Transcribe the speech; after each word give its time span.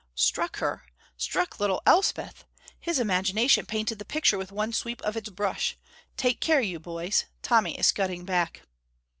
Struck 0.15 0.57
her! 0.57 0.83
Struck 1.15 1.59
little 1.59 1.79
Elspeth! 1.85 2.45
His 2.79 2.97
imagination 2.99 3.67
painted 3.67 3.99
the 3.99 4.03
picture 4.03 4.35
with 4.39 4.51
one 4.51 4.73
sweep 4.73 4.99
of 5.03 5.15
its 5.15 5.29
brush. 5.29 5.77
Take 6.17 6.41
care, 6.41 6.59
you 6.59 6.79
boys, 6.79 7.25
Tommy 7.43 7.77
is 7.77 7.85
scudding 7.85 8.25
back. 8.25 8.63